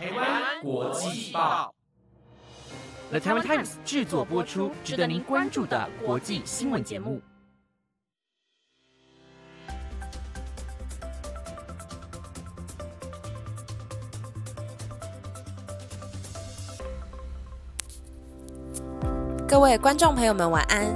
[0.00, 1.74] 台湾国际报
[3.10, 7.20] ，The Taiwan Times 制作播出，值得您关注的国际新闻节目。
[19.46, 20.86] 各位观众朋友们，晚安，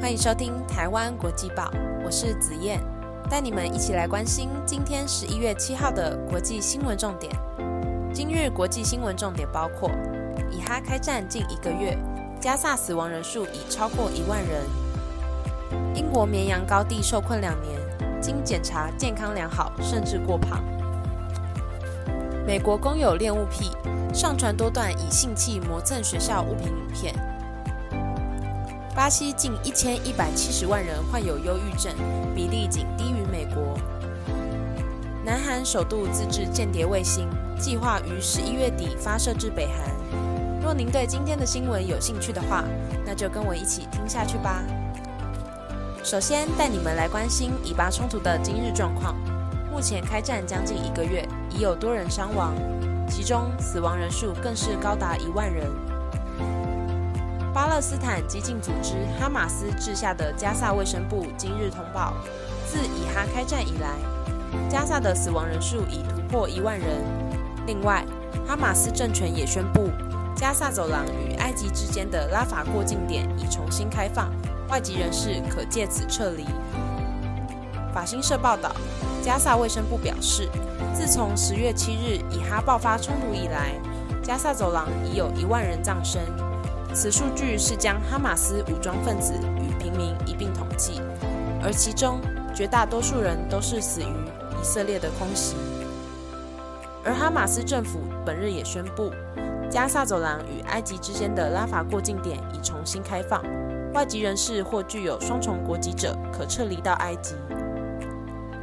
[0.00, 1.70] 欢迎收听台湾国际报，
[2.02, 2.82] 我是子燕，
[3.28, 7.30] 带你们一起来关心今天十一月七号的国际新闻重点。
[8.14, 9.90] 今日国际新闻重点包括：
[10.48, 11.98] 以哈开战近一个月，
[12.40, 14.62] 加萨死亡人数已超过一万人；
[15.96, 17.76] 英国绵羊高地受困两年，
[18.22, 20.60] 经检查健康良好，甚至过胖；
[22.46, 23.72] 美国公有恋物癖，
[24.14, 27.12] 上传多段以性器磨蹭学校物品影片；
[28.94, 31.92] 巴西近一千一百七十万人患有忧郁症，
[32.32, 33.76] 比例仅低于美国。
[35.24, 39.90] 南韩首度自制间谍卫星，计划于十一月底发射至北韩。
[40.62, 42.62] 若您对今天的新闻有兴趣的话，
[43.06, 44.62] 那就跟我一起听下去吧。
[46.02, 49.16] 首先带你们来关心以巴冲突的今日状况。
[49.72, 52.52] 目前开战将近一个月，已有多人伤亡，
[53.08, 55.66] 其中死亡人数更是高达一万人。
[57.54, 62.12] 巴勒斯坦激进组织哈马斯治下的加萨卫生部今日通报，
[62.66, 63.88] 自以哈开战以来。
[64.68, 66.88] 加萨的死亡人数已突破一万人。
[67.66, 68.04] 另外，
[68.46, 69.90] 哈马斯政权也宣布，
[70.36, 74.30] 加萨走廊与埃及之间的拉法过境点已重新开放，
[74.68, 76.44] 外籍人士可借此撤离。
[77.94, 78.72] 法新社报道，
[79.22, 80.48] 加萨卫生部表示，
[80.92, 83.70] 自从十月七日以哈爆发冲突以来，
[84.22, 86.20] 加萨走廊已有一万人葬身。
[86.92, 91.00] 此数据是将哈马斯武装分子与平民一并统计，
[91.62, 92.20] 而其中
[92.54, 94.06] 绝大多数人都是死于。
[94.64, 95.56] 以色列的空袭，
[97.04, 99.12] 而哈马斯政府本日也宣布，
[99.70, 103.44] 加萨走廊与埃及之间的拉法过境点已重新开放，
[103.92, 107.34] 外籍人士或具有双重国籍者可撤离到埃及。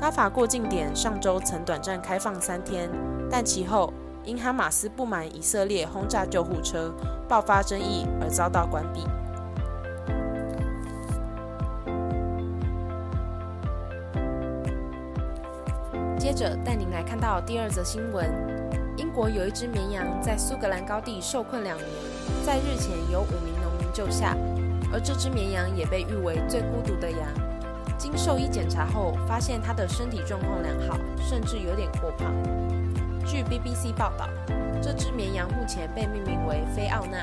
[0.00, 2.90] 拉法过境点上周曾短暂开放三天，
[3.30, 3.92] 但其后
[4.24, 6.90] 因哈马斯不满以色列轰炸救护车，
[7.28, 9.04] 爆发争议而遭到关闭。
[16.20, 18.30] 接着带您来看到第二则新闻：
[18.98, 21.88] 英国有一只绵羊在苏格兰高地受困两年，
[22.44, 24.36] 在日前由五名农民救下，
[24.92, 27.20] 而这只绵羊也被誉为最孤独的羊。
[27.96, 32.30] 经兽医检查后，发现它的身体状况良好，甚至有点过胖。
[33.24, 34.28] 据 BBC 报道，
[34.82, 37.16] 这只绵羊目前被命名为菲奥娜，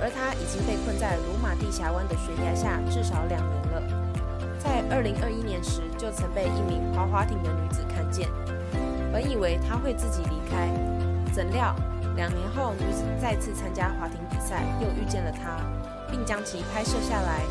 [0.00, 4.03] 而它已经被困在鲁马蒂峡湾的悬崖下至少两年了。
[4.64, 8.30] 在二零二一年时，就曾被一名滑滑艇的女子看见，
[9.12, 10.70] 本以为她会自己离开，
[11.32, 11.76] 怎料
[12.16, 15.60] 两年后，女子再次参加滑艇比赛，又遇见了他，
[16.10, 17.42] 并将其拍摄下来。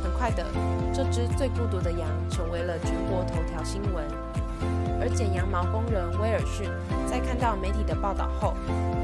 [0.00, 0.46] 很快的，
[0.92, 4.04] 这只最孤独的羊成为了全国头条新闻。
[5.00, 6.70] 而剪羊毛工人威尔逊
[7.04, 8.54] 在看到媒体的报道后，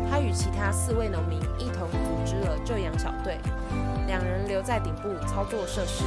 [0.08, 3.38] 他与其他四位农民一同组织了救羊小队，
[4.06, 6.04] 两人留在顶部操作设施。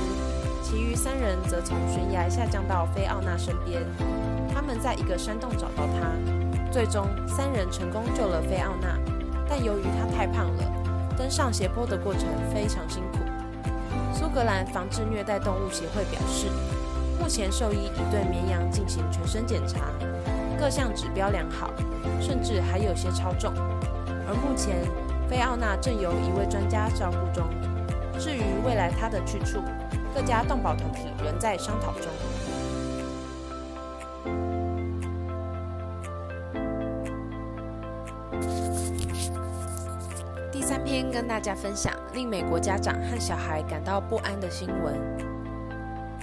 [0.63, 3.84] 其余三人则从悬崖下降到菲奥娜身边，
[4.51, 6.09] 他们在一个山洞找到她。
[6.72, 8.97] 最终，三人成功救了菲奥娜，
[9.47, 10.63] 但由于她太胖了，
[11.18, 13.19] 登上斜坡的过程非常辛苦。
[14.13, 16.47] 苏格兰防治虐待动物协会表示，
[17.19, 19.91] 目前兽医已对绵羊进行全身检查，
[20.57, 21.72] 各项指标良好，
[22.22, 23.53] 甚至还有些超重。
[24.25, 24.78] 而目前，
[25.30, 27.45] 菲奥娜正由一位专家照顾中。
[28.18, 29.59] 至于未来她的去处，
[30.13, 32.03] 各家动保团体仍在商讨中。
[40.51, 44.96] 第三篇跟大家分享令美国家长和小孩感到不安的新闻：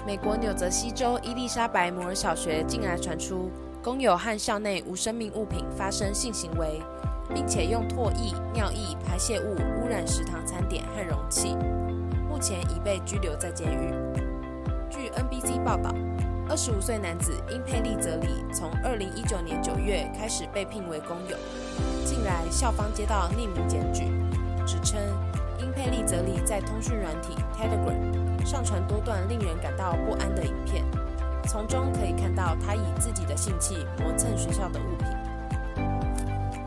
[0.07, 3.51] 美国纽泽西州伊丽莎白摩尔小学近来传出
[3.83, 6.81] 工友和校内无生命物品发生性行为，
[7.35, 11.57] 并且用唾液、尿液、排泄物污染食堂餐点和容器。
[12.31, 13.93] 目前已被拘留在监狱。
[14.89, 15.93] 据 NBC 报道，
[16.49, 21.37] 二十五岁男子英佩利泽里从二零一九年九月开始被聘为工友。
[22.05, 24.05] 近来，校方接到匿名检举，
[24.65, 25.01] 指称
[25.59, 30.85] 英佩利泽里在通讯软体 Telegram 上传多段令人感到不安的影片，
[31.49, 35.09] 从中可以看到他以自己的性器磨蹭学校的物品。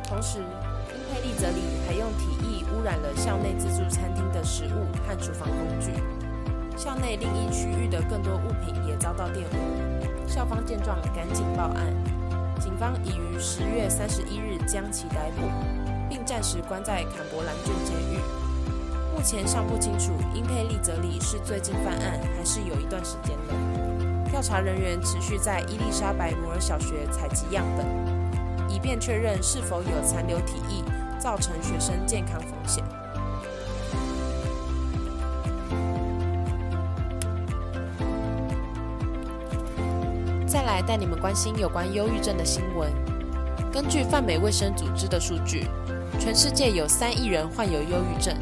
[0.03, 0.39] 同时，
[1.13, 2.63] 佩利泽里还用体液。
[2.73, 5.91] 污染了校内自助餐厅的食物和厨房工具，
[6.75, 10.27] 校内另一区域的更多物品也遭到玷污。
[10.27, 11.93] 校方见状赶紧报案，
[12.59, 15.47] 警方已于十月三十一日将其逮捕，
[16.09, 18.17] 并暂时关在坎伯兰郡监狱。
[19.15, 24.31] 目前尚不清楚英佩利泽里是最近犯案，还是有一段时间了。
[24.31, 27.85] 调查人员持续在伊丽莎白摩尔小学采集样本，
[28.67, 30.83] 以便确认是否有残留体液，
[31.19, 32.83] 造成学生健康风险。
[40.45, 42.91] 再来带你们关心有关忧郁症的新闻。
[43.71, 45.67] 根据泛美卫生组织的数据，
[46.19, 48.35] 全世界有三亿人患有忧郁症。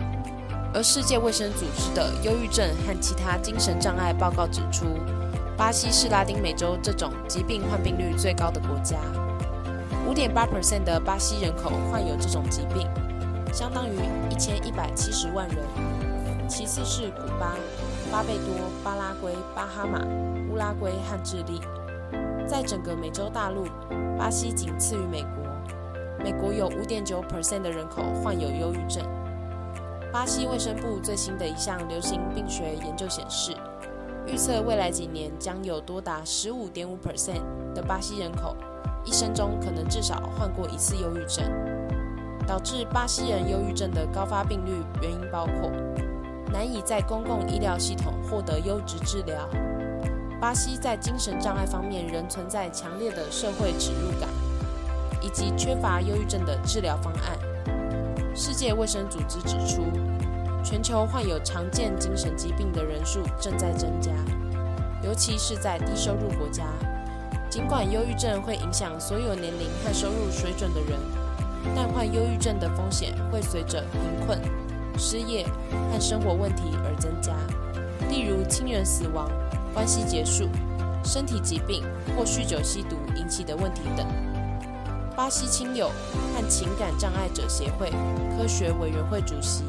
[0.74, 4.86] 而世界卫生组织的忧郁症和其他精神障碍报告指出，
[5.58, 8.98] 巴西是拉丁美洲这种疾病患病率最高的国家，
[10.08, 12.88] 五点八 percent 的巴西人口患有这种疾病，
[13.54, 13.96] 相当于
[14.30, 15.58] 一千一百七十万人。
[16.50, 17.56] 其次是古巴、
[18.12, 18.48] 巴贝多、
[18.84, 20.00] 巴拉圭、巴哈马、
[20.52, 21.62] 乌拉圭和智利。
[22.46, 23.66] 在整个美洲大陆，
[24.18, 25.30] 巴西仅次于美国，
[26.22, 29.02] 美国有五点九 percent 的人口患有忧郁症。
[30.12, 33.56] 巴西卫生部最新的一项流行病学研究显示，
[34.26, 37.42] 预测未来几年将有多达十五点五 percent
[37.74, 38.58] 的巴西人口
[39.04, 41.44] 一生中可能至少患过一次忧郁症。
[42.48, 44.72] 导致巴西人忧郁症的高发病率
[45.02, 45.72] 原因包括
[46.52, 49.48] 难以在公共医疗系统获得优质治疗，
[50.42, 54.28] 巴西在精神障碍方面仍存在强烈的社会耻辱感，
[55.22, 57.40] 以及缺乏忧郁症的治疗方案。
[58.36, 59.84] 世界卫生组织指出，
[60.62, 64.12] 全球患有常见精神疾病的人数正在增加，
[65.04, 66.66] 尤其是在低收入国家。
[67.52, 70.98] 尽管忧郁症会影响所有年龄和收入水准的人，
[71.76, 74.40] 但患忧郁症的风险会随着贫困、
[74.98, 75.46] 失业
[75.92, 77.34] 和生活问题而增加，
[78.10, 79.30] 例如亲人死亡、
[79.74, 80.48] 关系结束、
[81.04, 81.84] 身体疾病
[82.16, 84.08] 或酗酒吸毒引起的问题等。
[85.14, 85.90] 巴西亲友
[86.34, 87.92] 和情感障碍者协会
[88.38, 89.66] 科学委员会主席、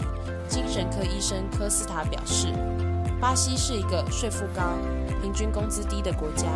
[0.49, 2.47] 精神科医生科斯塔表示，
[3.21, 4.79] 巴西是一个税负高、
[5.21, 6.47] 平均工资低的国家，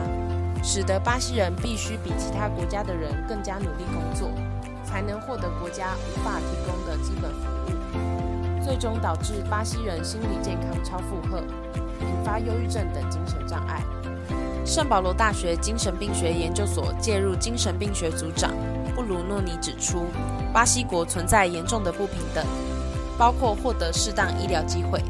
[0.69, 4.29] 使得巴西人必须比其他国家的人更加努力工作，
[4.85, 11.39] 才能获得国家无法提供的基本服务，最终导致巴西人心理健康超负荷，
[12.01, 13.81] 引发忧郁症等精神障碍。
[14.65, 18.53] 圣保罗大学精神病学研究所介入精神病学组长。
[18.97, 20.07] 布鲁诺尼指出，
[20.53, 22.45] 巴西国存在严重的不平等，
[23.17, 25.01] 包括获得适当医疗机会。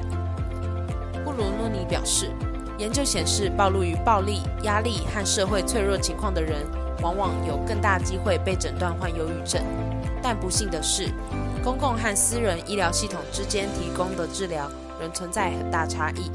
[1.24, 2.30] 布鲁诺尼表示，
[2.78, 6.66] 研究显示，暴露于暴力、压力和社会脆弱情况的人，
[7.02, 9.62] 往往有更大机会被诊断患忧郁症。
[10.22, 11.08] 但不幸的是，
[11.64, 14.70] 公共和私人医疗系统之间提供的治疗
[15.00, 16.30] 仍存在很大差异。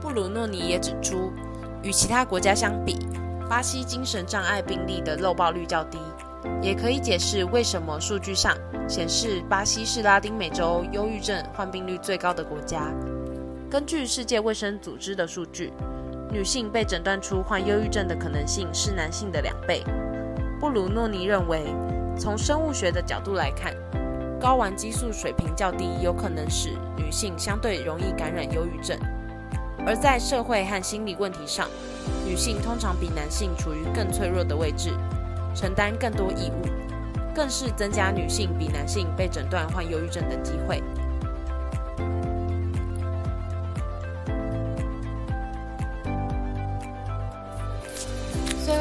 [0.00, 1.32] 布鲁诺尼也指出，
[1.82, 3.06] 与其他国家相比，
[3.48, 5.98] 巴西精神障碍病例的漏报率较低。
[6.62, 8.56] 也可以解释为什么数据上
[8.88, 12.92] 显示巴西是拉丁美洲忧郁症患病率最高的国家。
[13.70, 15.70] 根据世界卫生组织的数据，
[16.32, 19.84] 女性被诊断出患忧郁症的可能性是男性的两倍。
[20.58, 21.66] 布鲁诺尼认为，
[22.18, 23.74] 从生物学的角度来看，
[24.40, 28.98] 睾丸激素水平较低有可能使女性相对容易感染忧郁症。
[29.86, 31.68] 而在社会和心理问题上，
[32.24, 34.92] 女性通常比男性处于更脆弱的位置。
[35.54, 36.66] 承担更多义务，
[37.34, 40.82] 更是增加女性比男性被诊断患忧郁症的机会。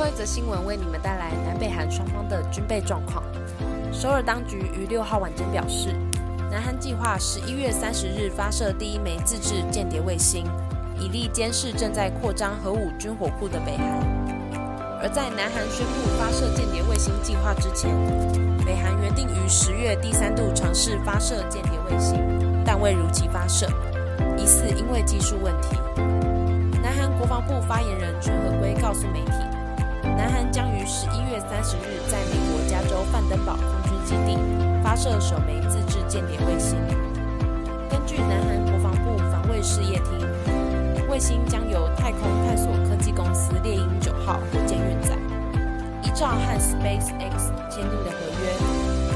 [0.08, 3.24] 一则新闻为你们带来南北韩双方的军备状况。
[3.92, 5.94] 首尔当局于六号晚间表示，
[6.50, 10.46] 南韩计划十一月三十日发射第一枚自制间谍卫星，
[10.98, 13.86] 以利监视正在扩张核武军火库的北韩。
[15.00, 17.92] 而在南韩宣布发射间谍卫星计划之前，
[18.66, 22.18] 北韩原定于十月第三度尝试发射间谍卫星，
[22.66, 23.68] 但未如期发射，
[24.38, 25.78] 疑似因为技术问题。
[26.82, 29.34] 南韩国防部发言人全和圭告诉媒体，
[30.18, 34.38] 南韩将于十一月三十日在美国加州范登堡空军基地
[34.84, 36.76] 发射首枚自制间谍卫星。
[37.88, 40.28] 根据南韩国防部防卫事业厅。
[41.10, 45.18] 卫星将由太空探索科技公司猎鹰九号火箭运载。
[46.04, 48.54] 依照和 SpaceX 签订的合约，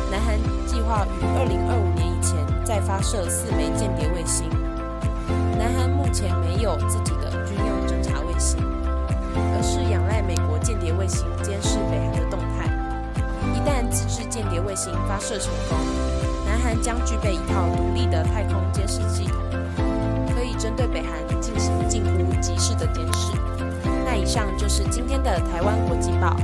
[0.10, 4.50] 南韩计划于二零二五年以前再发射四枚间谍卫星。
[5.60, 8.58] 南韩目前没有自己的军用侦察卫星，
[9.36, 10.11] 而是仰赖
[10.94, 12.70] 卫星监视北韩的动态。
[13.54, 15.78] 一旦自制间谍卫星发射成功，
[16.46, 19.36] 南韩将具备一套独立的太空监视系统，
[20.34, 21.72] 可以针对北韩进行。
[21.90, 23.34] 近乎即时的监视。
[24.06, 26.38] 那以上就是今天的台湾国际报，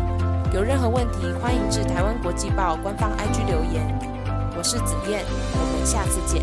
[0.53, 3.87] 有有任何问题，欢迎至台湾国际报官方 IG 留言。
[4.57, 5.23] 我是子燕，
[5.53, 6.41] 我们下次见。